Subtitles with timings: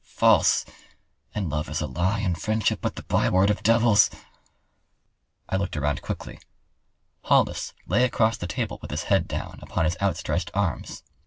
[0.03, 0.65] —false,
[1.35, 4.09] and Love is a lie and friendship but the byword of devils!"
[5.47, 6.39] I looked around quickly.
[7.25, 11.03] Hollis lay across the table with his head down upon his outstretched arms.